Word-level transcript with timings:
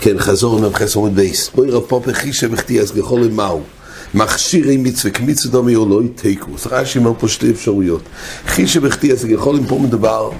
כן, 0.00 0.18
חזור 0.18 0.58
עם 0.58 0.74
חסר 0.74 0.98
עמוד 0.98 1.14
בייס. 1.14 1.50
בואי 1.54 1.70
רב 1.70 1.82
פופר 1.82 2.12
חישה 2.12 2.46
וכתיאס 2.50 2.92
גחול 2.92 3.28
מהו. 3.28 3.62
מכשירי 4.14 4.76
מצווה 4.76 5.14
כמיצו 5.14 5.48
דומי 5.48 5.76
או 5.76 5.88
לא 5.88 6.02
יתקו. 6.04 6.50
אז 6.54 6.66
רש"י 6.66 6.98
אומר 6.98 7.12
פה 7.18 7.28
שתי 7.28 7.50
אפשרויות. 7.50 8.02
חישה 8.46 8.80
וכתיאס 8.82 9.24
גחול 9.24 9.60
פה 9.68 9.78
מדובר 9.78 10.30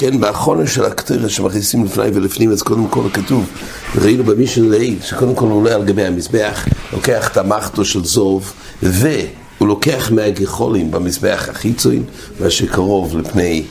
כן, 0.00 0.20
באחרונה 0.20 0.66
של 0.66 0.84
הקטרת 0.84 1.30
שמכניסים 1.30 1.84
לפני 1.84 2.04
ולפנים, 2.14 2.52
אז 2.52 2.62
קודם 2.62 2.88
כל 2.88 3.02
כתוב, 3.12 3.46
ראינו 3.94 4.24
במישן 4.24 4.64
לעיל, 4.64 4.98
שקודם 5.02 5.34
כל 5.34 5.44
הוא 5.44 5.56
עולה 5.60 5.74
על 5.74 5.84
גבי 5.84 6.04
המזבח, 6.04 6.66
לוקח 6.92 7.28
את 7.28 7.36
המחטו 7.36 7.84
של 7.84 8.04
זוב, 8.04 8.52
והוא 8.82 9.68
לוקח 9.68 10.10
מהגחולים 10.12 10.90
במזבח 10.90 11.48
החיצוין, 11.50 12.02
מה 12.40 12.50
שקרוב 12.50 13.16
לפני, 13.16 13.62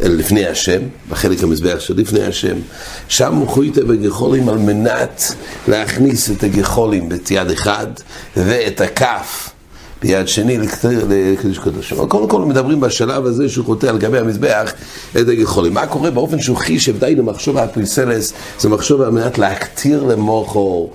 לפני 0.00 0.46
השם, 0.46 0.80
בחלק 1.10 1.42
המזבח 1.42 1.80
של 1.80 1.94
לפני 1.96 2.24
השם, 2.24 2.56
שם 3.08 3.42
חויטה 3.46 3.84
בגחולים 3.84 4.48
על 4.48 4.58
מנת 4.58 5.34
להכניס 5.68 6.30
את 6.30 6.42
הגחולים 6.42 7.08
ביד 7.08 7.50
אחד, 7.50 7.86
ואת 8.36 8.80
הכף 8.80 9.53
ביד 10.04 10.28
שני 10.28 10.58
לקדוש 10.58 11.58
קדוש. 11.58 11.92
אבל 11.92 12.06
קודם 12.06 12.28
כל 12.28 12.44
מדברים 12.44 12.80
בשלב 12.80 13.26
הזה 13.26 13.48
שהוא 13.48 13.64
חוטא 13.64 13.86
על 13.86 13.98
גבי 13.98 14.18
המזבח 14.18 14.72
את 15.10 15.28
הגחולים. 15.28 15.74
מה 15.74 15.86
קורה 15.86 16.10
באופן 16.10 16.40
שהוא 16.40 16.56
חישב 16.56 16.98
די 16.98 17.14
למחשוב 17.14 17.58
הפריסלס, 17.58 18.32
זה 18.58 18.68
מחשוב 18.68 19.00
על 19.00 19.10
מנת 19.10 19.38
להקטיר 19.38 20.02
למוחו. 20.02 20.88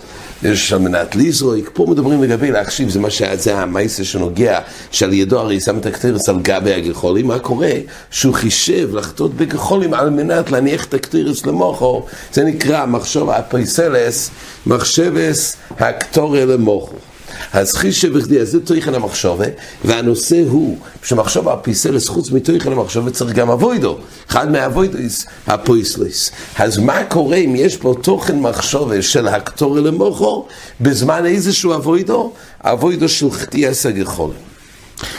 יש 0.44 0.74
על 0.74 0.80
מנת 0.80 1.16
לזרוק, 1.16 1.70
פה 1.74 1.86
מדברים 1.90 2.24
לגבי 2.24 2.52
להחשיב, 2.52 2.90
זה 2.90 3.00
מה 3.00 3.10
שזה 3.10 3.58
המייסה 3.58 4.04
שנוגע, 4.04 4.60
שעל 4.92 5.14
ידו 5.14 5.40
הרי 5.40 5.60
שם 5.60 5.78
את 5.78 5.86
הקטירס 5.86 6.30
על 6.30 6.40
גבי 6.42 6.74
הגחולים, 6.74 7.28
מה 7.28 7.40
קורה? 7.40 7.72
שהוא 8.12 8.34
חישב 8.34 8.96
לחטות 8.96 9.34
בגחולים 9.34 9.94
על 9.94 10.10
מנת 10.10 10.52
להניח 10.52 10.86
את 10.86 10.94
הקטירס 10.94 11.46
למוחו, 11.46 12.06
זה 12.34 12.44
נקרא 12.44 12.86
מחשוב 12.86 13.30
הפריסלס, 13.30 14.32
מחשבס 14.66 15.56
הקטורי 15.80 16.46
למוחו. 16.46 17.09
אז 17.54 17.74
חישה 17.74 18.10
בכדי, 18.10 18.40
אז 18.40 18.50
זה 18.50 18.60
תויכן 18.66 18.94
המחשבה, 18.94 19.46
והנושא 19.86 20.44
הוא 20.50 20.78
שמחשב 21.04 21.48
הפיסלס 21.50 22.08
חוץ 22.08 22.32
מתויכן 22.32 22.72
המחשבה 22.72 23.12
צריך 23.12 23.34
גם 23.34 23.50
אבוידו, 23.50 23.98
אחד 24.30 24.52
מהאבוידויס 24.52 25.26
הפויסלס. 25.48 26.32
אז 26.58 26.78
מה 26.78 27.04
קורה 27.04 27.38
אם 27.38 27.56
יש 27.56 27.78
פה 27.78 27.96
תוכן 28.02 28.40
מחשבה 28.40 29.02
של 29.02 29.28
הקטורי 29.28 29.82
למוחו, 29.82 30.46
בזמן 30.82 31.26
איזשהו 31.26 31.74
אבוידו? 31.74 32.32
אבוידו 32.62 33.10
של 33.10 33.32
חטיאס 33.32 33.86
הגחול. 33.86 34.32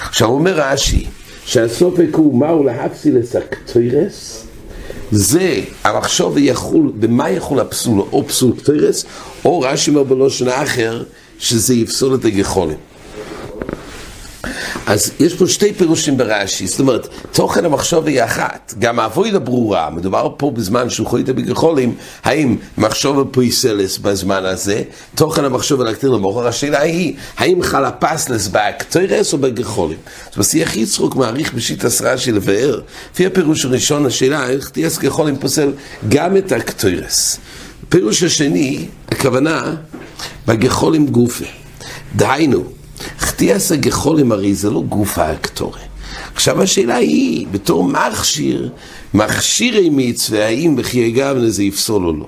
עכשיו 0.09 0.29
אומר 0.29 0.61
רש"י, 0.61 1.07
שהסופק 1.47 2.09
הוא 2.13 2.39
מהו 2.39 2.65
להפסילס 2.65 3.37
הקטוירס? 3.37 4.45
זה, 5.13 5.61
המחשוב 5.85 6.39
יחול, 6.39 6.93
במה 6.95 7.31
יחול 7.31 7.61
הפסול, 7.61 8.01
או 8.13 8.29
פסול 8.29 8.53
קטוירס, 8.57 9.05
או 9.45 9.61
רש"י 9.61 9.91
אומר 9.91 10.03
בלושן 10.03 10.49
אחר, 10.49 11.03
שזה 11.41 11.75
יפסול 11.75 12.15
את 12.15 12.25
הגחולים. 12.25 12.77
אז 14.87 15.13
יש 15.21 15.35
פה 15.35 15.47
שתי 15.47 15.73
פירושים 15.73 16.17
ברש"י, 16.17 16.67
זאת 16.67 16.81
אומרת, 16.81 17.09
תוכן 17.33 17.65
המחשוב 17.65 18.07
היא 18.07 18.25
אחת, 18.25 18.75
גם 18.79 19.01
האבוידה 19.01 19.39
ברורה, 19.39 19.91
מדובר 19.91 20.29
פה 20.37 20.51
בזמן 20.51 20.91
שהוא 20.91 21.07
חוידה 21.07 21.33
בגחולים, 21.33 21.95
האם 22.25 22.57
מחשוב 22.79 23.21
הפויסלס 23.21 23.99
בזמן 23.99 24.45
הזה, 24.45 24.83
תוכן 25.15 25.45
המחשוב 25.45 25.83
להקטיר 25.83 26.11
למוכר, 26.11 26.47
השאלה 26.47 26.81
היא, 26.81 27.17
האם 27.37 27.63
חל 27.63 27.85
הפסלס 27.85 28.49
באקטוירס 28.49 29.33
או 29.33 29.39
בגחולים? 29.39 29.99
אז 30.33 30.39
בשיח 30.39 30.77
יצחוק 30.77 31.17
מעריך 31.17 31.55
בשיטת 31.55 32.01
רש"י 32.01 32.33
לבאר, 32.33 32.81
לפי 33.13 33.27
הפירוש 33.27 33.65
הראשון, 33.65 34.07
השאלה, 34.07 34.49
איך 34.49 34.69
תהיה 34.69 34.89
גחולים 35.01 35.37
פוסל 35.37 35.73
גם 36.09 36.37
את 36.37 36.53
האקטוירס. 36.53 37.39
הפירוש 37.87 38.23
השני, 38.23 38.87
הכוונה, 39.09 39.75
בגחולים 40.47 41.07
גופה. 41.07 41.45
דהיינו, 42.17 42.65
חטיאס 43.19 43.73
הגחולים 43.73 44.33
הרי 44.33 44.55
זה 44.55 44.71
לא 44.71 44.83
גופה 44.83 45.25
הקטורי. 45.25 45.81
עכשיו 46.35 46.63
השאלה 46.63 46.97
היא, 46.97 47.47
בתור 47.51 47.85
מכשיר, 47.85 48.71
מכשירי 49.15 49.89
מצווה, 49.93 50.47
האם 50.47 50.77
בחיי 50.77 51.11
גבנה 51.11 51.51
זה 51.51 51.63
יפסול 51.63 52.07
או 52.07 52.13
לא. 52.13 52.27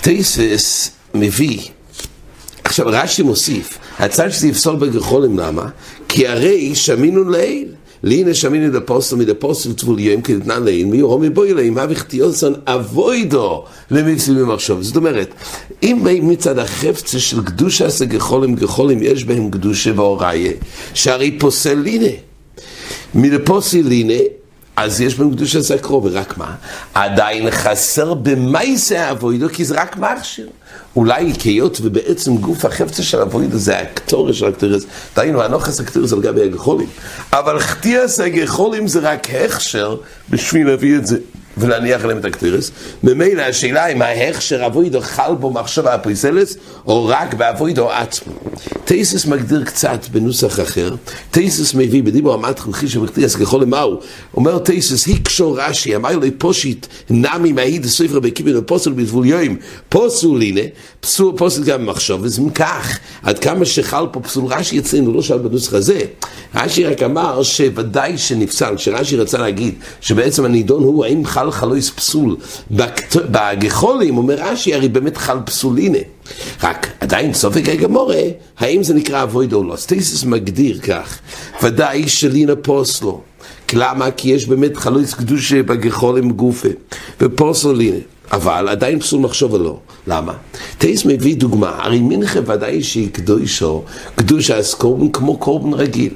טייסס 0.00 0.90
מביא, 1.14 1.60
עכשיו 2.64 2.86
רש"י 2.88 3.22
מוסיף, 3.22 3.78
הצד 3.98 4.30
שזה 4.30 4.48
יפסול 4.48 4.76
בגחולים 4.76 5.38
למה? 5.38 5.68
כי 6.08 6.28
הרי 6.28 6.74
שמינו 6.74 7.24
לעיל. 7.24 7.68
לינה 8.04 8.34
שמיני 8.34 8.70
דפוסל 8.70 9.16
מדפוסל 9.16 9.72
טבוליים 9.72 10.22
כדתנן 10.22 10.64
לעין 10.64 10.90
מיורו 10.90 11.18
מבוי 11.18 11.52
אליהם 11.52 11.78
אבי 11.78 11.96
חטיוסון 11.96 12.54
אבוידו 12.66 13.64
למצווה 13.90 14.42
במחשוב. 14.42 14.82
זאת 14.82 14.96
אומרת, 14.96 15.34
אם 15.82 15.98
מצד 16.22 16.58
החפצה 16.58 17.18
של 17.18 17.44
קדושה 17.44 17.86
עשה 17.86 18.04
גחולים 18.04 18.54
גחולים 18.54 18.98
יש 19.02 19.24
בהם 19.24 19.50
קדושה 19.50 19.90
ואוריה, 19.96 20.52
שהרי 20.94 21.38
פוסל 21.38 21.74
לינה. 21.74 22.12
מדפוסל 23.14 23.82
לינה 23.84 24.22
אז 24.76 25.00
יש 25.00 25.14
בהם 25.14 25.30
קדושה 25.30 25.58
עשה 25.58 25.78
קרוב, 25.78 26.04
ורק 26.04 26.38
מה? 26.38 26.54
עדיין 26.94 27.50
חסר 27.50 28.14
במייסה 28.14 29.10
אבוידו 29.10 29.48
כי 29.48 29.64
זה 29.64 29.80
רק 29.80 29.96
מכשיר. 29.96 30.48
אולי 30.96 31.32
כהיות 31.38 31.78
ובעצם 31.82 32.36
גוף 32.36 32.64
החפצה 32.64 33.02
של 33.02 33.20
הווידה 33.20 33.58
זה 33.58 33.78
הקטורס 33.78 34.36
של 34.36 34.46
הקטורס, 34.46 34.84
דהיינו, 35.16 35.42
הנוכס 35.42 35.80
הקטורס 35.80 36.12
על 36.12 36.20
גבי 36.20 36.42
הגחולים. 36.42 36.88
אבל 37.32 37.58
חטיאס 37.58 38.20
הגחולים 38.20 38.88
זה 38.88 39.00
רק 39.00 39.26
הכשר 39.30 39.96
בשביל 40.30 40.66
להביא 40.66 40.96
את 40.96 41.06
זה. 41.06 41.18
ולהניח 41.58 42.04
עליהם 42.04 42.18
את 42.18 42.24
הקטירס. 42.24 42.70
ממילא 43.02 43.42
השאלה 43.42 43.86
אם 43.86 44.02
ההכשר 44.02 44.66
אבוידו 44.66 45.00
חל 45.00 45.34
בו 45.40 45.50
מחשבה 45.50 45.94
הפריסלס, 45.94 46.56
או 46.86 47.06
רק 47.06 47.34
באבוידו 47.34 47.90
עצמו. 47.90 48.32
טייסס 48.84 49.26
מגדיר 49.26 49.64
קצת 49.64 50.08
בנוסח 50.12 50.60
אחר, 50.60 50.94
טייסס 51.30 51.74
מביא 51.74 52.02
בדיבור 52.02 52.34
המתחיל 52.34 52.72
חישב 52.72 53.02
וקטיאס 53.02 53.36
ככל 53.36 53.58
למהו, 53.62 54.00
אומר 54.36 54.58
טייסס, 54.58 55.06
היקשור 55.06 55.60
רש"י, 55.60 55.96
אמר 55.96 56.18
לי 56.18 56.30
פושיט 56.30 56.86
נמי 57.10 57.52
מהיד 57.52 57.86
ספר 57.86 58.20
בקיבל 58.20 58.56
ופוסל 58.56 58.92
בזבול 58.92 59.26
יוים, 59.26 59.56
פוסול 59.88 60.42
הנה, 60.42 60.60
פוסל 61.36 61.64
גם 61.64 61.86
במחשוב, 61.86 62.20
וזה 62.22 62.42
כך, 62.54 62.98
עד 63.22 63.38
כמה 63.38 63.64
שחל 63.64 64.06
פה 64.12 64.20
פסול 64.20 64.44
רש"י 64.44 64.78
אצלנו, 64.78 65.12
לא 65.12 65.22
שאל 65.22 65.38
בנוסח 65.38 65.74
הזה. 65.74 66.00
רש"י 66.54 66.84
רק 66.84 67.02
אמר 67.02 67.42
שוודאי 67.42 68.18
שנפסל, 68.18 68.76
כשרש"י 68.76 69.16
רצה 69.16 69.38
להגיד 69.38 69.74
שבעצם 70.00 70.44
הנידון 70.44 70.82
הוא 70.82 71.04
האם 71.04 71.24
חל 71.24 71.43
חלויס 71.50 71.90
פסול 71.90 72.36
בגחולים, 72.70 74.16
אומר 74.16 74.34
רש"י, 74.38 74.74
הרי 74.74 74.88
באמת 74.88 75.16
חל 75.16 75.38
פסול 75.44 75.78
הנה. 75.78 75.98
רק 76.62 76.86
עדיין 77.00 77.34
סופק 77.34 77.68
הגמורה, 77.68 78.22
האם 78.58 78.82
זה 78.82 78.94
נקרא 78.94 79.22
אבויד 79.22 79.52
או 79.52 79.64
לא? 79.64 79.76
סטייסס 79.76 80.24
מגדיר 80.24 80.80
כך, 80.80 81.18
ודאי 81.62 82.08
שלינה 82.08 82.56
פוסלו. 82.56 83.20
למה? 83.72 84.10
כי 84.10 84.28
יש 84.30 84.46
באמת 84.46 84.76
חלויס 84.76 85.14
קדושה 85.14 85.62
בגחולים 85.62 86.30
גופה, 86.30 86.68
ופוסלו 87.20 87.72
לינה. 87.72 87.98
אבל 88.32 88.68
עדיין 88.68 89.00
פסול 89.00 89.20
מחשוב 89.20 89.56
לא. 89.56 89.78
למה? 90.06 90.32
טייס 90.78 91.04
מביא 91.04 91.36
דוגמה, 91.36 91.76
הרי 91.78 92.00
מנחה 92.00 92.40
ודאי 92.46 92.82
שהיא 92.82 93.10
קדושו, 93.12 93.82
קדושה 94.14 94.56
אז 94.56 94.74
קורבן 94.74 95.08
כמו 95.08 95.36
קורבן 95.38 95.72
רגיל. 95.72 96.12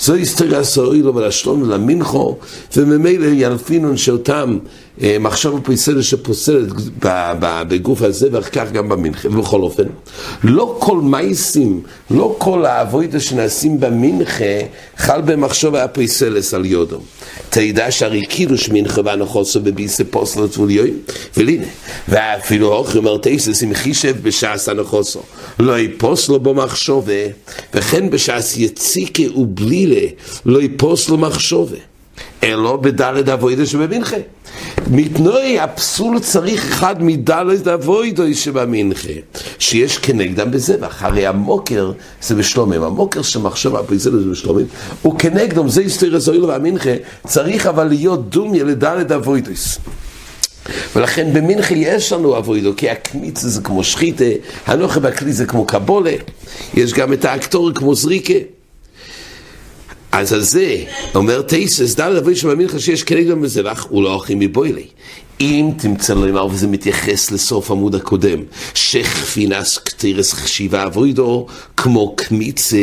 זו 0.00 0.14
היסטוריה 0.14 0.64
סוילו 0.64 1.14
ולשלום 1.14 1.62
ולמנחו, 1.62 2.36
וממילא 2.76 3.26
ילפינון 3.26 3.96
שאותם 3.96 4.58
אה, 5.02 5.16
מחשב 5.20 5.56
הפריסלת 5.56 6.04
שפוסלת 6.04 6.68
בגוף 7.68 8.02
הזה, 8.02 8.28
ואחר 8.32 8.50
כך 8.50 8.72
גם 8.72 8.88
במנחה. 8.88 9.28
ובכל 9.28 9.60
אופן, 9.60 9.84
לא 10.44 10.76
כל 10.80 10.98
מייסים, 10.98 11.80
לא 12.10 12.34
כל 12.38 12.66
האבוידה 12.66 13.20
שנעשים 13.20 13.80
במנחה, 13.80 14.44
חל 14.96 15.20
במחשב 15.20 15.74
הפריסלס 15.74 16.54
על 16.54 16.66
יודו. 16.66 17.00
תדע 17.50 17.90
שהרי 17.90 18.26
קידוש 18.26 18.68
מנחה 18.68 19.00
ואנוכוסו 19.04 19.60
בביסה 19.60 20.04
פוסלת 20.04 20.58
וליואים, 20.58 20.98
ולינה, 21.36 21.66
ואפילו 22.08 22.72
אוכר 22.72 22.98
אומר 22.98 23.16
תסס 23.22 23.62
עם 23.62 23.74
חישב 23.74 24.16
בשעס 24.22 24.68
אנוכוסו, 24.68 25.20
לא 25.58 25.78
יפוסלו 25.78 26.40
בו 26.40 26.54
מחשובה, 26.54 27.12
וכן 27.74 28.10
בשעס 28.10 28.56
יציקה 28.56 29.22
ובלילה, 29.54 30.06
לא 30.46 30.62
יפוסלו 30.62 31.18
מחשובה. 31.18 31.76
אלא 32.42 32.76
בדלת 32.76 33.28
אבוידה 33.28 33.66
שבמנחה. 33.66 34.16
מתנועי 34.90 35.60
הפסול 35.60 36.18
צריך 36.18 36.72
אחד 36.72 37.02
מדלת 37.02 37.66
אבוידו 37.66 38.22
שבמנחה, 38.34 39.12
שיש 39.58 39.98
כנגדם 39.98 40.50
בזבח. 40.50 41.02
הרי 41.02 41.26
המוקר 41.26 41.92
זה 42.22 42.34
בשלומים, 42.34 42.82
המוקר 42.82 43.22
שמחשב 43.22 43.76
הפריסל 43.76 44.18
זה 44.18 44.30
בשלומים, 44.30 44.66
הוא 45.02 45.18
כנגדם, 45.18 45.68
זה 45.68 45.80
היסטוריה 45.80 46.18
זוילו 46.18 46.48
והמנחה, 46.48 46.90
צריך 47.26 47.66
אבל 47.66 47.84
להיות 47.84 48.30
דומיה 48.30 48.64
לדלת 48.64 49.12
אבוידוס. 49.12 49.78
ולכן 50.96 51.32
במנחה 51.32 51.74
יש 51.74 52.12
לנו 52.12 52.38
אבוידו, 52.38 52.72
כי 52.76 52.90
הקמיץ 52.90 53.40
זה 53.40 53.60
כמו 53.60 53.84
שחיתה, 53.84 54.24
הנוכה 54.66 55.00
בכלי 55.00 55.32
זה 55.32 55.46
כמו 55.46 55.66
קבולה, 55.66 56.14
יש 56.74 56.92
גם 56.92 57.12
את 57.12 57.24
האקטור 57.24 57.72
כמו 57.74 57.94
זריקה. 57.94 58.53
אז 60.16 60.32
על 60.32 60.40
זה 60.40 60.84
אומר 61.14 61.42
טייסס, 61.42 61.94
דל 61.94 62.16
רבי 62.16 62.36
שמאמין 62.36 62.66
לך 62.66 62.80
שיש 62.80 63.02
כנגד 63.02 63.30
המזבח, 63.30 63.86
הוא 63.90 64.02
לא 64.02 64.14
אוכלים 64.14 64.38
מבוילי. 64.38 64.86
אם 65.40 65.70
תמצא 65.78 66.14
לו 66.14 66.28
אמר, 66.28 66.46
וזה 66.46 66.66
מתייחס 66.66 67.30
לסוף 67.30 67.70
עמוד 67.70 67.94
הקודם, 67.94 68.42
שכפינס 68.74 69.78
קטירס 69.78 70.32
חשיבה 70.32 70.86
אבוידו 70.86 71.46
כמו 71.76 72.16
קמיצה. 72.16 72.76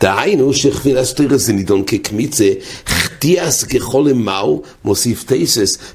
דהיינו 0.00 0.54
שכפינס 0.54 1.12
קטירס 1.12 1.40
זה 1.40 1.52
נידון 1.52 1.82
כקמיצה, 1.86 2.48
חטיאס 2.86 3.64
ככל 3.64 4.08
מהו, 4.14 4.62
מוסיף 4.84 5.24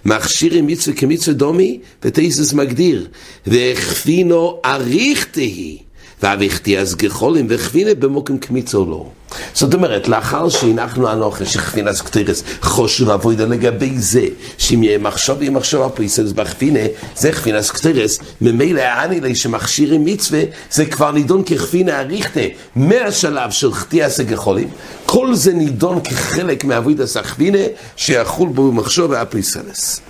מכשיר 0.05 0.53
עם 0.53 0.67
מצווה 0.67 0.95
כמצווה 0.97 1.33
דומי, 1.33 1.79
וטייסס 2.03 2.53
מגדיר, 2.53 3.07
וכפינו 3.47 4.59
אריך 4.65 5.25
תהי. 5.31 5.88
ואביכתי 6.23 6.79
אז 6.79 6.95
גחולים 6.95 7.47
וכבינה 7.49 7.93
במוקם 7.95 8.37
קמיצו 8.37 8.85
לא. 8.85 9.05
זאת 9.53 9.73
אומרת, 9.73 10.07
לאחר 10.07 10.49
שהנחנו 10.49 11.11
אנוכי 11.11 11.45
שכבינס 11.45 12.01
קטירס 12.01 12.43
חושו 12.61 13.13
אבוידו 13.13 13.45
לגבי 13.45 13.99
זה, 13.99 14.25
שאם 14.57 14.83
יהיה 14.83 14.97
מחשוב 14.97 15.41
יהיה 15.41 15.51
מחשוב 15.51 15.81
הפריסלס 15.81 16.31
בכבינה, 16.31 16.79
זה 17.15 17.31
כבינס 17.31 17.71
קטירס, 17.71 18.19
ממילא 18.41 18.81
העני 18.81 19.21
לי 19.21 19.35
שמכשירים 19.35 20.05
מצווה, 20.05 20.41
זה 20.71 20.85
כבר 20.85 21.11
נידון 21.11 21.43
ככבינה 21.43 21.99
אריכתה, 21.99 22.39
מהשלב 22.75 23.51
של 23.51 23.73
חטיאס 23.73 24.19
הגחולים, 24.19 24.69
כל 25.05 25.35
זה 25.35 25.53
נידון 25.53 26.01
כחלק 26.01 26.63
מאבוידס 26.63 27.17
הכבינה, 27.17 27.63
שיחול 27.95 28.49
בו 28.49 28.71
מחשוב 28.71 29.13
הפריסלס. 29.13 30.01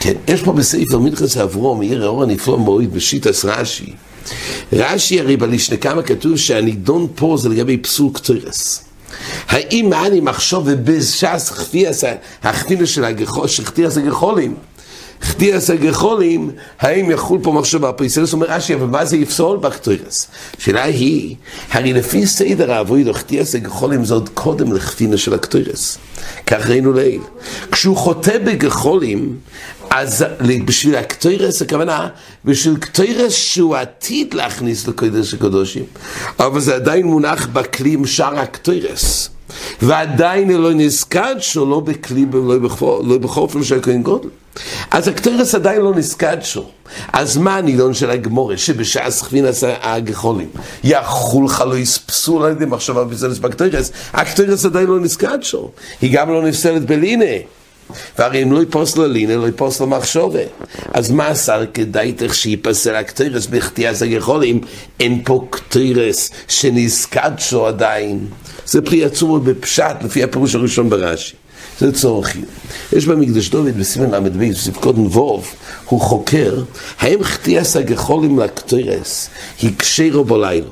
כן, 0.00 0.14
יש 0.28 0.42
פה 0.42 0.52
בסעיף 0.52 0.94
מלכס 0.94 1.36
אברום, 1.36 1.80
עיר 1.80 2.04
האור 2.04 2.22
הנפלא 2.22 2.58
מאוד 2.58 2.94
בשיטס 2.94 3.44
רש"י. 3.44 3.92
רש"י 4.72 5.20
הרי 5.20 5.36
בלישנה 5.36 5.76
כמה 5.76 6.02
כתוב 6.02 6.36
שהנידון 6.36 7.06
פה 7.14 7.36
זה 7.38 7.48
לגבי 7.48 7.76
פסול 7.76 8.10
קטורס. 8.12 8.84
האם 9.48 9.90
מה 9.90 10.06
אני 10.06 10.20
מחשוב 10.20 10.64
ובש"ס 10.66 11.50
חפיאס, 11.50 12.04
החפינה 12.42 12.86
של 12.86 13.04
הגחול, 13.04 13.48
של 13.48 13.64
חטיאס 13.64 13.96
הגחולים, 13.96 14.54
חטיאס 15.22 15.70
הגחולים, 15.70 16.50
האם 16.80 17.10
יחול 17.10 17.38
פה 17.42 17.52
מחשוב 17.52 17.86
בפריסלס? 17.86 18.32
אומר 18.32 18.46
רש"י, 18.50 18.74
אבל 18.74 18.86
מה 18.86 19.04
זה 19.04 19.16
יפסול 19.16 19.58
בקטורס? 19.58 20.26
השאלה 20.58 20.84
היא, 20.84 21.36
הרי 21.70 21.92
לפי 21.92 22.26
סדר 22.26 22.72
העבוד, 22.72 23.12
חטיאס 23.12 23.54
הגחולים 23.54 24.04
זה 24.04 24.14
עוד 24.14 24.28
קודם 24.34 24.72
לחפינה 24.72 25.16
של 25.16 25.34
הקטורס. 25.34 25.98
כך 26.46 26.66
ראינו 26.66 26.92
לעיל. 26.92 27.20
כשהוא 27.72 27.96
חוטא 27.96 28.38
בגחולים, 28.38 29.36
אז 29.90 30.24
בשביל 30.64 30.96
הקטוירס, 30.96 31.62
הכוונה, 31.62 32.08
בשביל 32.44 32.76
קטוירס 32.76 33.32
שהוא 33.32 33.76
עתיד 33.76 34.34
להכניס 34.34 34.88
לקודש 34.88 35.34
הקדושים, 35.34 35.84
אבל 36.38 36.60
זה 36.60 36.74
עדיין 36.74 37.06
מונח 37.06 37.46
בכלי 37.46 37.92
עם 37.92 38.06
שאר 38.06 38.38
הקטוירס. 38.38 39.30
ועדיין 39.82 40.50
לא 40.50 40.72
נזכד 40.72 41.34
שהוא 41.38 41.70
לא 41.70 41.80
בכלי, 41.80 42.26
לא 43.04 43.18
בחופן 43.18 43.64
של 43.64 43.78
הכהן 43.78 44.02
גודל. 44.02 44.28
אז 44.90 45.08
הקטוירס 45.08 45.54
עדיין 45.54 45.80
לא 45.80 45.94
נזכד 45.94 46.36
שהוא. 46.42 46.64
אז 47.12 47.36
מה 47.36 47.56
הנילון 47.56 47.94
של 47.94 48.10
הגמורה, 48.10 48.56
שבשעה 48.56 49.10
סכווין 49.10 49.44
עשה 49.44 49.74
הגחולים, 49.82 50.48
יחול 50.84 51.44
לך 51.44 51.64
לא 51.66 51.78
יספסול 51.78 52.44
על 52.44 52.52
ידי 52.52 52.64
מחשבה 52.64 53.04
בסלס 53.04 53.38
בקטוירס, 53.38 53.92
הקטוירס 54.12 54.64
עדיין 54.64 54.86
לא 54.86 55.00
נזכד 55.00 55.38
שהוא. 55.42 55.70
היא 56.00 56.12
גם 56.12 56.30
לא 56.30 56.42
נפסלת 56.42 56.86
בלינה. 56.86 57.24
והרי 58.18 58.42
אם 58.42 58.52
לא 58.52 58.62
יפוס 58.62 58.96
לו 58.96 59.06
לינה, 59.06 59.36
לא 59.36 59.48
יפוס 59.48 59.80
לו 59.80 59.86
מחשובה. 59.86 60.40
אז 60.92 61.10
מה 61.10 61.26
עשה 61.26 61.58
כדאי 61.74 62.12
תך 62.12 62.34
שיפסל 62.34 62.94
הקטרס 62.94 63.46
בחטיאס 63.46 64.02
הגחולים? 64.02 64.60
אין 65.00 65.22
פה 65.24 65.46
קטרס 65.50 66.30
שנזקד 66.48 67.30
שו 67.38 67.66
עדיין. 67.66 68.26
זה 68.66 68.82
פרי 68.82 69.04
עצום 69.04 69.44
בפשט, 69.44 69.96
לפי 70.04 70.22
הפירוש 70.22 70.54
הראשון 70.54 70.90
ברש"י. 70.90 71.36
זה 71.80 71.92
צורך. 71.92 72.36
יש 72.92 73.06
במקדש 73.06 73.48
דוד 73.48 73.78
בסימן 73.78 74.10
ל"ב, 74.10 74.50
בספקות 74.50 74.98
נבוב, 74.98 75.54
הוא 75.84 76.00
חוקר, 76.00 76.62
האם 76.98 77.24
חטיאס 77.24 77.76
הגחולים 77.76 78.38
לקטרס 78.38 79.30
הקשירו 79.62 80.24
בלילה? 80.24 80.66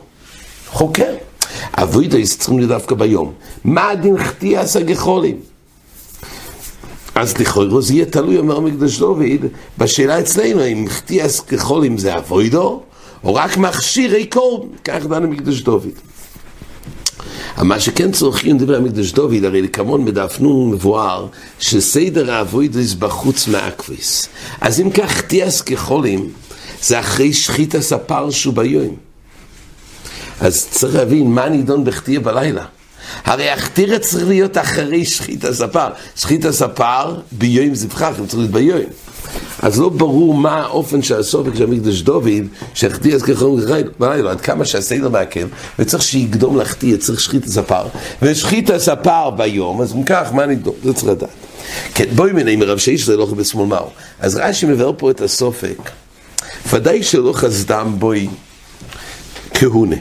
חוקר. 0.67 1.14
אבוידויס 1.75 2.38
צריכים 2.38 2.59
להיות 2.59 2.71
דווקא 2.71 2.94
ביום. 2.94 3.32
מה 3.64 3.91
הדין 3.91 4.19
חטיאס 4.19 4.76
הגחולים? 4.76 5.41
אז 7.20 7.38
לכאורה 7.38 7.81
זה 7.81 7.94
יהיה 7.94 8.05
תלוי, 8.05 8.38
אומר 8.38 8.61
מקדש 8.61 8.99
דוד, 8.99 9.23
בשאלה 9.79 10.20
אצלנו, 10.20 10.67
אם 10.67 10.85
חטיאס 10.88 11.41
ככל 11.41 11.85
אם 11.85 11.99
זה 11.99 12.17
אבוידו, 12.17 12.82
או 13.25 13.35
רק 13.35 13.56
מכשירי 13.56 14.26
קורבן, 14.26 14.69
כך 14.85 15.06
דנו 15.06 15.29
מקדש 15.29 15.61
דוד. 15.61 15.88
מה 17.59 17.81
שכן 17.81 18.12
צורכים 18.12 18.59
דברי 18.59 18.76
המקדש 18.76 19.12
דוד, 19.12 19.44
הרי 19.44 19.62
לכמון 19.62 20.05
בדף 20.05 20.37
נון 20.41 20.70
מבואר 20.70 21.26
שסדר 21.59 22.32
האבוידוס 22.32 22.94
בחוץ 22.94 23.49
מאקוויס. 23.49 24.29
אז 24.61 24.81
אם 24.81 24.91
כך 24.91 25.11
חטיאס 25.11 25.62
כחולים, 25.62 26.29
זה 26.82 27.00
אחרי 27.00 27.32
שחית 27.32 27.75
הספר 27.75 28.31
שהוא 28.31 28.55
ביום. 28.55 28.97
אז 30.41 30.69
צריך 30.71 30.94
להבין 30.94 31.31
מה 31.31 31.49
נידון 31.49 31.85
בחטיא 31.85 32.19
בלילה. 32.19 32.64
הרי 33.25 33.51
הכתירה 33.51 33.99
צריך 33.99 34.29
להיות 34.29 34.59
אחרי 34.59 35.05
שחית 35.05 35.45
הספר. 35.45 35.89
שחית 36.17 36.45
הספר 36.45 37.15
ביום 37.33 37.75
זבחך, 37.75 38.13
צריך 38.27 38.35
להיות 38.39 38.51
ביום. 38.51 38.81
אז 39.63 39.81
לא 39.81 39.89
ברור 39.89 40.35
מה 40.35 40.57
האופן 40.57 41.03
של 41.03 41.21
הסופק 41.21 41.55
של 41.55 41.65
המקדש 41.65 42.01
דוד, 42.01 42.29
שהחטיא 42.75 43.15
אז 43.15 43.23
כחום 43.23 43.61
בלילה, 43.99 44.31
עד 44.31 44.41
כמה 44.41 44.65
שהסדר 44.65 45.09
מעכב, 45.09 45.49
וצריך 45.79 46.03
שיקדום 46.03 46.57
להחטיא, 46.57 46.97
צריך 46.97 47.21
שחית 47.21 47.45
הספר, 47.45 47.87
ושחית 48.23 48.71
הספר 48.71 49.31
ביום, 49.31 49.83
אז 49.83 49.93
אם 49.95 50.03
כך, 50.05 50.33
מה 50.33 50.47
נקדום? 50.47 50.75
זה 50.85 50.93
צריך 50.93 51.09
לדעת. 51.09 51.29
כן, 51.95 52.05
בואי 52.15 52.33
מנה 52.33 52.51
עם 52.51 52.63
הרב 52.63 52.79
שיש 52.79 53.07
זה 53.07 53.17
לא 53.17 53.27
בשמאל 53.27 53.67
מהו. 53.67 53.87
אז 54.21 54.37
רש"י 54.37 54.67
מבאר 54.67 54.93
פה 54.97 55.11
את 55.11 55.21
הסופק, 55.21 55.91
ודאי 56.73 57.03
שלא 57.03 57.33
חסדם 57.33 57.95
בוי 57.99 58.29
כהונה. 59.55 59.97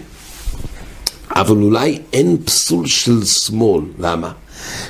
אבל 1.41 1.57
אולי 1.57 1.99
אין 2.13 2.37
פסול 2.45 2.87
של 2.87 3.25
שמאל, 3.25 3.83
למה? 3.99 4.31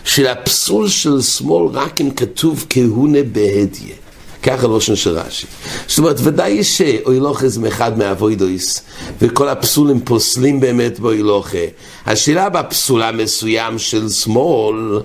שהפסול 0.04 0.88
של 0.88 1.22
שמאל 1.22 1.70
רק 1.74 2.02
אם 2.02 2.12
כתוב 2.12 2.66
כהונה 2.70 3.24
בהדיה. 3.32 3.96
ככה 4.44 4.68
לא 4.68 4.80
של 4.80 5.10
רש"י. 5.10 5.48
זאת 5.88 5.98
אומרת, 5.98 6.16
ודאי 6.24 6.64
שאוילוכה 6.64 7.48
זה 7.48 7.60
מאחד 7.60 7.98
מהאבוידויס, 7.98 8.82
וכל 9.22 9.50
הפסולים 9.50 10.02
פוסלים 10.04 10.60
באמת 10.60 11.00
באוילוכה. 11.00 11.58
השאלה 12.06 12.50
בפסול 12.50 13.02
המסוים 13.02 13.80
של 13.80 14.10
שמאל, 14.10 15.00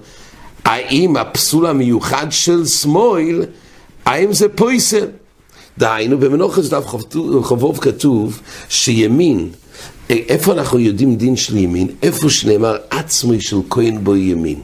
האם 0.64 1.16
הפסול 1.16 1.66
המיוחד 1.66 2.26
של 2.30 2.66
שמאל, 2.66 3.44
האם 4.04 4.32
זה 4.32 4.48
פויסל? 4.48 5.06
דהיינו, 5.78 6.18
במנוחס 6.18 6.68
דף 6.68 6.84
חובוב 7.42 7.78
כתוב 7.78 8.40
שימין 8.68 9.48
איפה 10.10 10.52
אנחנו 10.52 10.78
יודעים 10.78 11.16
דין 11.16 11.36
של 11.36 11.56
ימין? 11.56 11.88
איפה 12.02 12.30
שנאמר 12.30 12.76
עצמי 12.90 13.40
של 13.40 13.56
כהן 13.70 14.04
בו 14.04 14.16
ימין. 14.16 14.60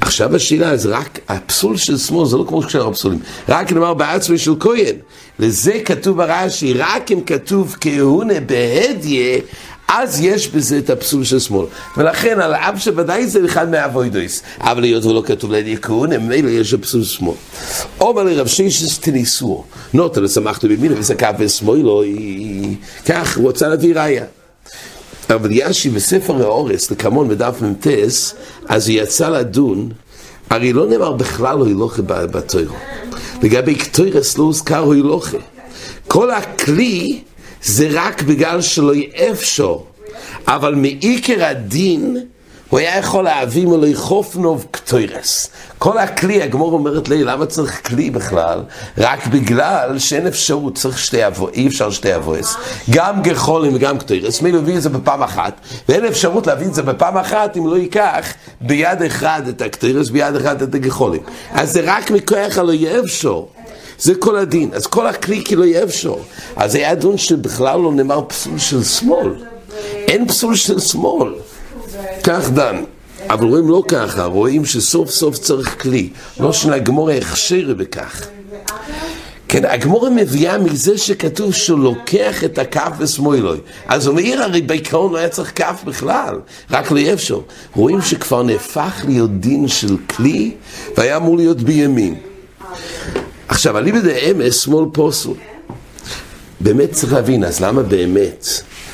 עכשיו 0.00 0.36
השאלה, 0.36 0.76
זה 0.76 0.96
רק 0.96 1.18
הפסול 1.28 1.76
של 1.76 1.98
שמאל, 1.98 2.26
זה 2.26 2.36
לא 2.36 2.44
כמו 2.48 2.62
שאר 2.62 2.88
הפסולים, 2.88 3.18
רק 3.48 3.72
נאמר 3.72 3.94
בעצמי 3.94 4.38
של 4.38 4.52
כהן. 4.60 4.94
לזה 5.38 5.80
כתוב 5.84 6.16
ברש"י, 6.16 6.72
רק 6.72 7.12
אם 7.12 7.20
כתוב 7.26 7.76
כהונה 7.80 8.40
בהדיה, 8.40 9.38
אז 9.88 10.20
יש 10.20 10.48
בזה 10.48 10.78
את 10.78 10.90
הפסול 10.90 11.24
של 11.24 11.38
שמאל. 11.38 11.66
ולכן, 11.96 12.40
על 12.40 12.54
אף 12.54 12.78
שוודאי 12.78 13.26
זה 13.26 13.44
אחד 13.44 13.70
מהאבוידויס, 13.70 14.42
אבל 14.60 14.82
היות 14.82 15.04
ולא 15.04 15.22
כתוב 15.26 15.52
לידי 15.52 15.76
כהונה, 15.82 16.18
ממילא 16.18 16.50
יש 16.50 16.74
פסול 16.74 17.04
שמאל. 17.04 17.34
אומר 18.00 18.22
לרב 18.22 18.46
שישס 18.46 18.98
תניסו, 18.98 19.64
נוטה 19.94 20.24
ושמחתו 20.24 20.68
במינה 20.68 20.94
וזקף 20.98 21.32
ושמאלו, 21.38 22.02
כך 23.06 23.36
הוא 23.36 23.46
רוצה 23.46 23.68
להביא 23.68 23.94
ראיה. 23.94 24.24
אבל 25.30 25.48
ישי 25.52 25.90
בספר 25.90 26.42
האורס, 26.42 26.90
לקמון 26.90 27.28
בדף 27.28 27.62
מ"טס, 27.62 28.34
אז 28.68 28.88
הוא 28.88 28.96
יצא 28.98 29.28
לדון, 29.28 29.88
הרי 30.50 30.72
לא 30.72 30.86
נאמר 30.86 31.12
בכלל 31.12 31.58
הוא 31.58 31.66
הילוכה 31.66 32.02
בתוירו. 32.02 32.76
לגבי 33.42 33.74
קטוירס 33.74 34.38
לא 34.38 34.44
הוזכר 34.44 34.90
הילוכה. 34.90 35.36
כל 36.08 36.30
הכלי 36.30 37.20
זה 37.66 37.88
רק 37.92 38.22
בגלל 38.22 38.60
שלא 38.60 38.92
אפשר, 39.30 39.76
אבל 40.46 40.74
מעיקר 40.74 41.44
הדין 41.44 42.26
הוא 42.70 42.78
היה 42.78 42.98
יכול 42.98 43.24
להביא 43.24 43.66
מלא 43.66 43.88
חופנוב 43.94 44.66
קטוירס. 44.70 45.50
כל 45.78 45.98
הכלי, 45.98 46.42
הגמור 46.42 46.72
אומרת 46.72 47.08
לי, 47.08 47.24
למה 47.24 47.46
צריך 47.46 47.86
כלי 47.86 48.10
בכלל? 48.10 48.62
רק 48.98 49.26
בגלל 49.26 49.98
שאין 49.98 50.26
אפשרות, 50.26 50.74
צריך 50.74 50.98
שתי 50.98 51.26
אבו, 51.26 51.48
אי 51.48 51.66
אפשר 51.66 51.90
שתי 51.90 52.16
אבויס. 52.16 52.56
גם 52.90 53.22
גחולים 53.22 53.74
וגם 53.74 53.98
קטוירס, 53.98 54.42
מי 54.42 54.52
להביא 54.52 54.76
את 54.76 54.82
זה 54.82 54.88
בפעם 54.88 55.22
אחת, 55.22 55.60
ואין 55.88 56.04
אפשרות 56.04 56.46
להביא 56.46 56.66
את 56.66 56.74
זה 56.74 56.82
בפעם 56.82 57.16
אחת 57.16 57.56
אם 57.56 57.66
לא 57.66 57.76
ייקח 57.76 58.26
ביד 58.60 59.02
אחד 59.02 59.42
את 59.48 59.62
הקטוירס, 59.62 60.08
ביד 60.08 60.36
אחד 60.36 60.62
את 60.62 60.74
הגחולים. 60.74 61.22
אז 61.52 61.72
זה 61.72 61.80
רק 61.84 62.10
מכוח 62.10 62.58
הלא 62.58 62.72
יהיה 62.72 63.00
אפשר. 63.00 63.40
זה 63.98 64.14
כל 64.14 64.36
הדין. 64.36 64.70
אז 64.74 64.86
כל 64.86 65.06
הכלי 65.06 65.44
כאילו 65.44 65.64
יהיה 65.64 65.82
אפשר. 65.82 66.14
אז 66.56 66.74
היה 66.74 66.94
דון 66.94 67.18
שבכלל 67.18 67.80
לא 67.80 67.92
נאמר 67.92 68.20
פסול 68.28 68.58
של 68.58 68.84
שמאל. 68.84 69.34
אין 70.08 70.28
פסול 70.28 70.56
של 70.56 70.80
שמאל. 70.80 71.34
כך 72.22 72.50
דן. 72.50 72.84
אבל 73.30 73.46
רואים 73.46 73.68
לא 73.68 73.82
ככה, 73.88 74.24
רואים 74.24 74.64
שסוף 74.64 75.10
סוף 75.10 75.38
צריך 75.38 75.82
כלי. 75.82 76.08
לא 76.40 76.52
שנגמור 76.52 77.10
הכשר 77.10 77.74
בכך. 77.76 78.28
כן, 79.48 79.64
הגמורה 79.64 80.10
מביאה 80.10 80.58
מזה 80.58 80.98
שכתוב 80.98 81.54
שהוא 81.54 81.78
לוקח 81.78 82.44
את 82.44 82.58
הכף 82.58 82.90
בשמאלוי. 82.98 83.58
אז 83.88 84.06
הוא 84.06 84.14
מעיר 84.14 84.42
הרי 84.42 84.62
בעיקרון 84.62 85.12
לא 85.12 85.18
היה 85.18 85.28
צריך 85.28 85.52
כף 85.54 85.82
בכלל, 85.84 86.40
רק 86.70 86.90
לאפשר. 86.90 87.40
רואים 87.74 88.02
שכבר 88.02 88.42
נהפך 88.42 89.04
להיות 89.08 89.40
דין 89.40 89.68
של 89.68 89.96
כלי, 89.96 90.54
והיה 90.96 91.16
אמור 91.16 91.36
להיות 91.36 91.62
בימין. 91.62 92.14
עכשיו, 93.48 93.78
אליבא 93.78 93.98
דאמס, 94.00 94.60
שמאל 94.60 94.84
פוסל. 94.92 95.30
באמת 96.60 96.92
צריך 96.92 97.12
להבין, 97.12 97.44
אז 97.44 97.60
למה 97.60 97.82
באמת? 97.82 98.46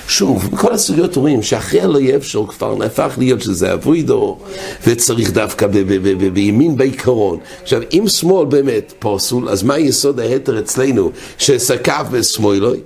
שוב, 0.09 0.49
בכל 0.53 0.73
הסוגיות 0.73 1.17
רואים 1.17 1.43
שאחרי 1.43 1.81
הלא 1.81 1.99
אפשר 2.17 2.47
כבר 2.47 2.75
נהפך 2.75 3.15
להיות 3.19 3.41
שזה 3.41 3.73
אבוידו 3.73 4.39
וצריך 4.87 5.33
דווקא 5.33 5.67
בימין 6.33 6.77
בעיקרון. 6.77 7.39
עכשיו, 7.63 7.81
אם 7.93 8.05
שמאל 8.09 8.47
באמת 8.47 8.93
פוסול, 8.99 9.49
אז 9.49 9.63
מה 9.63 9.79
יסוד 9.79 10.21
ההתר 10.21 10.59
אצלנו 10.59 11.11
שסקף 11.39 12.07
בשמאלוי? 12.11 12.81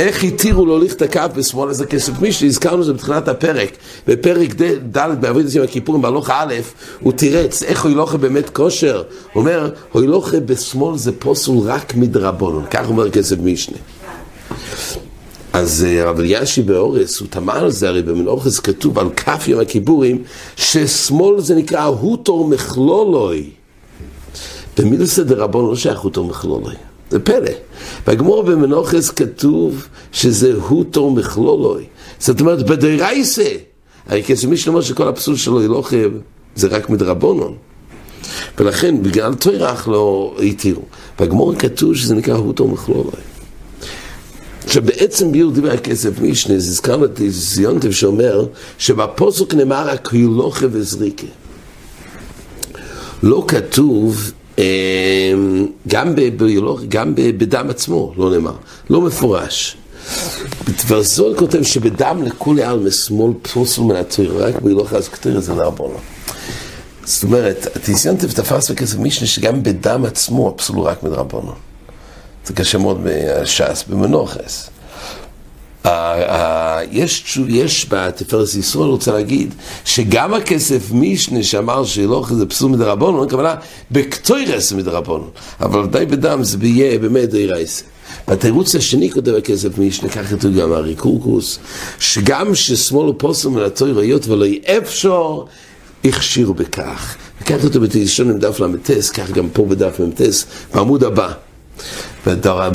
איך 0.00 0.24
התירו 0.24 0.66
לו 0.66 0.78
לכת 0.78 1.02
הקו 1.02 1.20
בשמאל 1.36 1.68
איזה 1.68 1.86
כסף 1.86 2.20
מישהו, 2.20 2.46
הזכרנו 2.46 2.80
את 2.80 2.86
זה 2.86 2.92
בתחילת 2.92 3.28
הפרק, 3.28 3.70
בפרק 4.06 4.54
ד' 4.96 5.20
בעבודת 5.20 5.54
יום 5.54 5.64
הכיפורים 5.64 6.02
בהלוך 6.02 6.30
א', 6.30 6.54
הוא 7.00 7.12
תירץ 7.12 7.62
איך 7.62 7.84
הוילוכה 7.84 8.16
באמת 8.16 8.50
כושר, 8.50 9.02
הוא 9.32 9.40
אומר, 9.40 9.70
הוילוכה 9.92 10.40
בשמאל 10.40 10.98
זה 10.98 11.12
פוסול 11.18 11.58
רק 11.64 11.94
מדרבנון, 11.94 12.64
כך 12.70 12.88
אומר 12.88 13.10
כסף 13.10 13.36
משנה. 13.38 13.76
אז 15.52 15.86
אה, 15.88 16.10
רב 16.10 16.18
אלישי 16.18 16.62
באורס, 16.62 17.20
הוא 17.20 17.28
תמה 17.30 17.52
על 17.52 17.70
זה, 17.70 17.88
הרי 17.88 18.02
במנוחס 18.02 18.58
כתוב 18.58 18.98
על 18.98 19.10
כף 19.10 19.48
יום 19.48 19.60
הכיפורים, 19.60 20.22
ששמאל 20.56 21.40
זה 21.40 21.54
נקרא 21.54 21.84
הוטור 21.84 22.48
מכלולוי. 22.48 23.50
במילוסא 24.78 25.22
דרבון 25.22 25.66
לא 25.66 25.76
שייך 25.76 26.00
הוטור 26.00 26.26
מכלולוי. 26.26 26.74
זה 27.10 27.18
פלא. 27.18 27.50
בגמור 28.06 28.42
במנוחס 28.42 29.10
כתוב 29.10 29.86
שזה 30.12 30.52
הוטור 30.68 31.10
מכלולוי. 31.10 31.84
זאת 32.18 32.40
אומרת, 32.40 32.66
בדרייסה. 32.66 33.50
הרי 34.06 34.22
כשמי 34.26 34.56
שאומר 34.56 34.80
שכל 34.80 35.08
הפסול 35.08 35.36
שלו 35.36 35.68
לא 35.68 35.82
חייב, 35.82 36.12
זה 36.56 36.68
רק 36.68 36.90
מדרבונון. 36.90 37.56
ולכן, 38.58 39.02
בגלל 39.02 39.34
תוירח 39.34 39.88
לא 39.88 40.36
התירו. 40.42 40.82
בגמור 41.20 41.54
כתוב 41.54 41.94
שזה 41.96 42.14
נקרא 42.14 42.34
הוטור 42.36 42.68
מכלולוי. 42.68 43.20
עכשיו 44.64 44.82
בעצם 44.82 45.32
ביור 45.32 45.50
דיבר 45.52 45.72
הכסף 45.72 46.20
מישנה, 46.20 46.54
הזכרנו 46.54 47.04
את 47.04 47.20
זיונטב 47.28 47.90
שאומר 47.90 48.46
שבפוסוק 48.78 49.54
נאמר 49.54 49.90
הקהילוכה 49.90 50.66
וזריקה. 50.70 51.26
לא 53.22 53.44
כתוב 53.48 54.32
גם, 55.88 56.14
בביולוג, 56.14 56.80
גם 56.88 57.14
בדם 57.14 57.70
עצמו, 57.70 58.12
לא 58.16 58.30
נאמר, 58.30 58.54
לא 58.90 59.00
מפורש. 59.00 59.76
בדבר 60.64 61.02
זול 61.02 61.36
כותב 61.38 61.62
שבדם 61.62 62.22
לכולי 62.22 62.62
על 62.62 62.78
משמאל 62.78 63.32
פוסל 63.52 63.82
מן 63.82 63.96
התויר, 63.96 64.46
רק 64.46 64.62
בהילוך 64.62 64.92
אז 64.92 65.08
כתיר 65.08 65.40
זה 65.40 65.54
לארבונו. 65.54 65.98
זאת 67.04 67.22
אומרת, 67.22 67.66
התיסיונטב 67.76 68.32
תפס 68.32 68.70
בכסף 68.70 68.98
מישנה 68.98 69.26
שגם 69.26 69.62
בדם 69.62 70.04
עצמו 70.04 70.48
הפסולו 70.48 70.84
רק 70.84 71.02
מדרבנו. 71.02 71.52
זה 72.46 72.54
קשה 72.54 72.78
מאוד 72.78 73.00
בש"ס, 73.04 73.84
במנוחס. 73.88 74.70
יש, 76.90 77.38
יש 77.48 77.86
בתפארת 77.90 78.54
ישראל, 78.58 78.88
רוצה 78.88 79.12
להגיד, 79.12 79.54
שגם 79.84 80.34
הכסף 80.34 80.90
מישנה 80.92 81.42
שאמר 81.42 81.84
שלא 81.84 82.24
זה 82.30 82.46
פסול 82.46 82.70
מדרבנו, 82.70 83.24
הכוונה 83.24 83.54
בקטוירס 83.90 84.72
מדרבנו, 84.72 85.26
אבל 85.60 85.80
ודאי 85.80 86.06
בדם 86.06 86.44
זה 86.44 86.58
יהיה 86.62 86.98
באמת 86.98 87.30
די 87.30 87.46
רייסה. 87.46 87.84
בתירוץ 88.28 88.74
השני 88.74 89.10
כותב 89.10 89.34
הכסף 89.34 89.78
מישנה, 89.78 90.08
כך 90.08 90.30
כתוב 90.30 90.54
גם 90.54 90.72
ארי 90.72 90.94
קורקוס, 90.94 91.58
שגם 91.98 92.54
ששמאל 92.54 93.06
הוא 93.06 93.14
פוסל 93.18 93.48
מן 93.48 93.62
התויר 93.62 93.98
היות 93.98 94.26
ולא 94.28 94.46
אפשר, 94.64 95.38
הכשירו 96.04 96.54
בכך. 96.54 97.16
וכך 97.42 97.62
כתוב 97.62 97.84
בתשעון 97.84 98.30
עם 98.30 98.38
דף 98.38 98.60
ל"טס, 98.60 99.10
כך 99.10 99.30
גם 99.30 99.48
פה 99.52 99.64
בדף 99.64 100.00
מ"טס, 100.00 100.46
בעמוד 100.74 101.04
הבא. 101.04 101.49
בדבר 102.26 102.68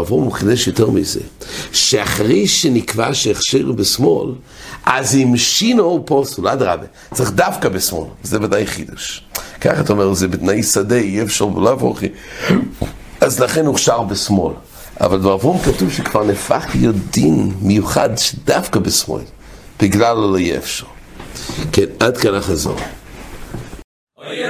אברום 0.00 0.24
הוא 0.24 0.32
חידש 0.32 0.66
יותר 0.66 0.90
מזה, 0.90 1.20
שאחרי 1.72 2.46
שנקבע 2.46 3.14
שהכשירו 3.14 3.72
בשמאל, 3.74 4.30
אז 4.86 5.16
אם 5.16 5.36
שינו 5.36 6.02
פוסטול, 6.06 6.48
אדרבה, 6.48 6.86
צריך 7.14 7.30
דווקא 7.30 7.68
בשמאל, 7.68 8.08
זה 8.22 8.38
ודאי 8.42 8.66
חידוש. 8.66 9.22
ככה 9.60 9.80
אתה 9.80 9.92
אומר, 9.92 10.14
זה 10.14 10.28
בתנאי 10.28 10.62
שדה, 10.62 10.96
אי 10.96 11.22
אפשר 11.22 11.46
ולא 11.46 11.72
אברוכי, 11.72 12.08
אז 13.20 13.40
לכן 13.40 13.66
הוכשר 13.66 14.02
בשמאל. 14.02 14.52
אבל 15.00 15.18
דבר 15.18 15.34
אברום 15.34 15.58
כתוב 15.58 15.92
שכבר 15.92 16.24
נהפך 16.24 16.66
להיות 16.74 16.96
דין 17.10 17.52
מיוחד 17.62 18.16
שדווקא 18.16 18.80
בשמאל, 18.80 19.22
בגלל 19.80 20.16
לא 20.16 20.38
יהיה 20.38 20.58
אפשר. 20.58 20.86
כן, 21.72 21.84
עד 22.00 22.16
כאן 22.16 22.34
החזור. 22.34 22.76
אוי 24.18 24.48